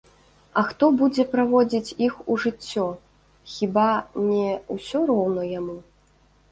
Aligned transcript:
А 0.59 0.61
хто 0.69 0.85
будзе 1.01 1.25
праводзіць 1.33 1.95
іх 2.07 2.17
у 2.31 2.39
жыццё, 2.47 2.87
хіба 3.59 3.87
не 4.29 4.49
ўсё 4.79 4.99
роўна 5.13 5.41
яму? 5.59 5.83